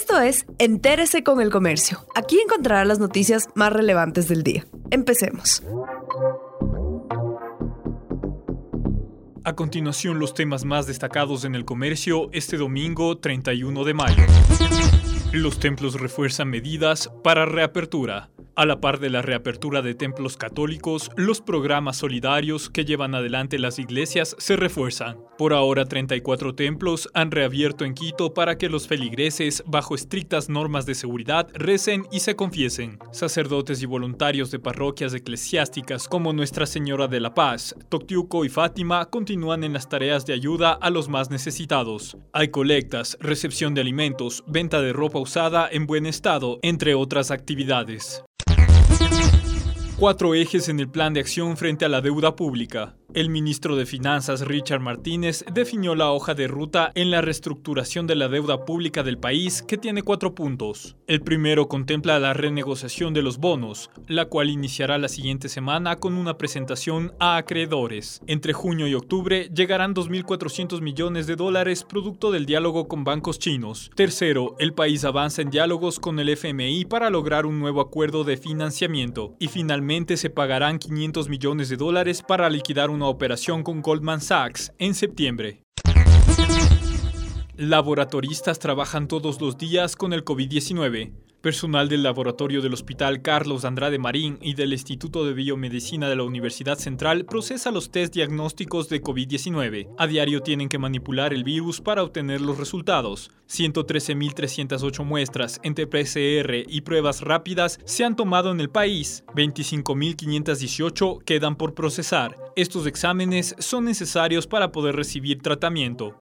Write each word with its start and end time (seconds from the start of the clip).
Esto 0.00 0.20
es 0.20 0.46
Entérese 0.58 1.24
con 1.24 1.40
el 1.40 1.50
Comercio. 1.50 2.06
Aquí 2.14 2.38
encontrará 2.38 2.84
las 2.84 3.00
noticias 3.00 3.48
más 3.56 3.72
relevantes 3.72 4.28
del 4.28 4.44
día. 4.44 4.64
Empecemos. 4.92 5.60
A 9.42 9.56
continuación, 9.56 10.20
los 10.20 10.34
temas 10.34 10.64
más 10.64 10.86
destacados 10.86 11.44
en 11.44 11.56
el 11.56 11.64
comercio 11.64 12.30
este 12.32 12.56
domingo 12.56 13.18
31 13.18 13.82
de 13.82 13.94
mayo. 13.94 14.22
Los 15.32 15.58
templos 15.58 16.00
refuerzan 16.00 16.48
medidas 16.48 17.10
para 17.24 17.44
reapertura. 17.44 18.30
A 18.58 18.66
la 18.66 18.80
par 18.80 18.98
de 18.98 19.08
la 19.08 19.22
reapertura 19.22 19.82
de 19.82 19.94
templos 19.94 20.36
católicos, 20.36 21.12
los 21.14 21.40
programas 21.40 21.98
solidarios 21.98 22.70
que 22.70 22.84
llevan 22.84 23.14
adelante 23.14 23.56
las 23.56 23.78
iglesias 23.78 24.34
se 24.36 24.56
refuerzan. 24.56 25.16
Por 25.38 25.52
ahora, 25.52 25.84
34 25.84 26.56
templos 26.56 27.08
han 27.14 27.30
reabierto 27.30 27.84
en 27.84 27.94
Quito 27.94 28.34
para 28.34 28.58
que 28.58 28.68
los 28.68 28.88
feligreses, 28.88 29.62
bajo 29.64 29.94
estrictas 29.94 30.48
normas 30.48 30.86
de 30.86 30.96
seguridad, 30.96 31.46
recen 31.54 32.08
y 32.10 32.18
se 32.18 32.34
confiesen. 32.34 32.98
Sacerdotes 33.12 33.80
y 33.80 33.86
voluntarios 33.86 34.50
de 34.50 34.58
parroquias 34.58 35.14
eclesiásticas 35.14 36.08
como 36.08 36.32
Nuestra 36.32 36.66
Señora 36.66 37.06
de 37.06 37.20
la 37.20 37.34
Paz, 37.34 37.76
Toctiuco 37.88 38.44
y 38.44 38.48
Fátima 38.48 39.04
continúan 39.04 39.62
en 39.62 39.72
las 39.72 39.88
tareas 39.88 40.26
de 40.26 40.32
ayuda 40.32 40.72
a 40.72 40.90
los 40.90 41.08
más 41.08 41.30
necesitados. 41.30 42.16
Hay 42.32 42.48
colectas, 42.48 43.18
recepción 43.20 43.74
de 43.74 43.82
alimentos, 43.82 44.42
venta 44.48 44.80
de 44.80 44.92
ropa 44.92 45.20
usada 45.20 45.68
en 45.70 45.86
buen 45.86 46.06
estado, 46.06 46.58
entre 46.62 46.96
otras 46.96 47.30
actividades. 47.30 48.24
Cuatro 49.98 50.34
ejes 50.34 50.68
en 50.68 50.78
el 50.78 50.88
plan 50.88 51.12
de 51.14 51.20
acción 51.20 51.56
frente 51.56 51.84
a 51.84 51.88
la 51.88 52.00
deuda 52.00 52.36
pública. 52.36 52.97
El 53.14 53.30
ministro 53.30 53.74
de 53.74 53.86
Finanzas 53.86 54.42
Richard 54.42 54.80
Martínez 54.80 55.42
definió 55.50 55.94
la 55.94 56.12
hoja 56.12 56.34
de 56.34 56.46
ruta 56.46 56.92
en 56.94 57.10
la 57.10 57.22
reestructuración 57.22 58.06
de 58.06 58.14
la 58.14 58.28
deuda 58.28 58.66
pública 58.66 59.02
del 59.02 59.16
país 59.16 59.62
que 59.62 59.78
tiene 59.78 60.02
cuatro 60.02 60.34
puntos. 60.34 60.94
El 61.06 61.22
primero 61.22 61.68
contempla 61.68 62.18
la 62.18 62.34
renegociación 62.34 63.14
de 63.14 63.22
los 63.22 63.38
bonos, 63.38 63.90
la 64.08 64.26
cual 64.26 64.50
iniciará 64.50 64.98
la 64.98 65.08
siguiente 65.08 65.48
semana 65.48 65.96
con 65.96 66.18
una 66.18 66.36
presentación 66.36 67.14
a 67.18 67.38
acreedores. 67.38 68.20
Entre 68.26 68.52
junio 68.52 68.86
y 68.86 68.92
octubre 68.92 69.48
llegarán 69.54 69.94
2.400 69.94 70.82
millones 70.82 71.26
de 71.26 71.36
dólares 71.36 71.84
producto 71.84 72.30
del 72.30 72.44
diálogo 72.44 72.88
con 72.88 73.04
bancos 73.04 73.38
chinos. 73.38 73.90
Tercero, 73.94 74.54
el 74.58 74.74
país 74.74 75.06
avanza 75.06 75.40
en 75.40 75.48
diálogos 75.48 75.98
con 75.98 76.18
el 76.20 76.28
FMI 76.28 76.84
para 76.84 77.08
lograr 77.08 77.46
un 77.46 77.58
nuevo 77.58 77.80
acuerdo 77.80 78.24
de 78.24 78.36
financiamiento. 78.36 79.34
Y 79.38 79.48
finalmente 79.48 80.18
se 80.18 80.28
pagarán 80.28 80.78
500 80.78 81.30
millones 81.30 81.70
de 81.70 81.78
dólares 81.78 82.20
para 82.20 82.50
liquidar 82.50 82.90
un 82.90 82.97
una 82.98 83.06
operación 83.06 83.62
con 83.62 83.80
Goldman 83.80 84.20
Sachs 84.20 84.72
en 84.80 84.92
septiembre. 84.92 85.62
Laboratoristas 87.54 88.58
trabajan 88.58 89.06
todos 89.06 89.40
los 89.40 89.56
días 89.56 89.94
con 89.94 90.12
el 90.12 90.24
COVID-19. 90.24 91.27
Personal 91.40 91.88
del 91.88 92.02
laboratorio 92.02 92.60
del 92.60 92.74
Hospital 92.74 93.22
Carlos 93.22 93.64
Andrade 93.64 94.00
Marín 94.00 94.38
y 94.42 94.54
del 94.54 94.72
Instituto 94.72 95.24
de 95.24 95.34
Biomedicina 95.34 96.08
de 96.08 96.16
la 96.16 96.24
Universidad 96.24 96.78
Central 96.78 97.26
procesa 97.26 97.70
los 97.70 97.92
test 97.92 98.12
diagnósticos 98.12 98.88
de 98.88 99.00
COVID-19. 99.00 99.88
A 99.98 100.08
diario 100.08 100.42
tienen 100.42 100.68
que 100.68 100.78
manipular 100.78 101.32
el 101.32 101.44
virus 101.44 101.80
para 101.80 102.02
obtener 102.02 102.40
los 102.40 102.58
resultados. 102.58 103.30
113.308 103.48 105.04
muestras 105.04 105.60
entre 105.62 105.86
PCR 105.86 106.64
y 106.66 106.80
pruebas 106.80 107.20
rápidas 107.20 107.78
se 107.84 108.04
han 108.04 108.16
tomado 108.16 108.50
en 108.50 108.58
el 108.58 108.68
país. 108.68 109.22
25.518 109.28 111.22
quedan 111.22 111.54
por 111.54 111.72
procesar. 111.72 112.34
Estos 112.56 112.84
exámenes 112.88 113.54
son 113.60 113.84
necesarios 113.84 114.48
para 114.48 114.72
poder 114.72 114.96
recibir 114.96 115.40
tratamiento. 115.40 116.20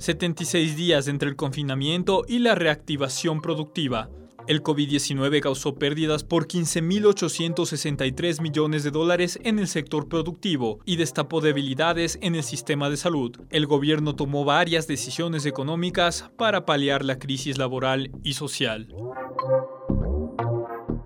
76 0.00 0.76
días 0.76 1.08
entre 1.08 1.28
el 1.28 1.36
confinamiento 1.36 2.24
y 2.26 2.38
la 2.38 2.54
reactivación 2.54 3.42
productiva. 3.42 4.08
El 4.46 4.62
COVID-19 4.62 5.40
causó 5.42 5.74
pérdidas 5.74 6.24
por 6.24 6.48
15.863 6.48 8.40
millones 8.40 8.82
de 8.82 8.90
dólares 8.90 9.38
en 9.44 9.58
el 9.58 9.68
sector 9.68 10.08
productivo 10.08 10.78
y 10.86 10.96
destapó 10.96 11.42
debilidades 11.42 12.18
en 12.22 12.34
el 12.34 12.42
sistema 12.42 12.88
de 12.88 12.96
salud. 12.96 13.38
El 13.50 13.66
gobierno 13.66 14.16
tomó 14.16 14.46
varias 14.46 14.86
decisiones 14.86 15.44
económicas 15.44 16.30
para 16.38 16.64
paliar 16.64 17.04
la 17.04 17.18
crisis 17.18 17.58
laboral 17.58 18.10
y 18.22 18.32
social. 18.32 18.88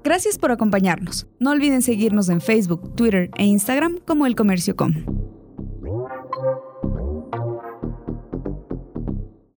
Gracias 0.05 0.39
por 0.39 0.53
acompañarnos. 0.53 1.27
No 1.41 1.51
olviden 1.51 1.83
seguirnos 1.83 2.29
en 2.29 2.41
Facebook, 2.41 2.95
Twitter 2.95 3.29
e 3.37 3.45
Instagram 3.45 3.99
como 4.07 4.25
El 4.27 4.37
Comercio 4.37 4.77
Com. 4.77 5.25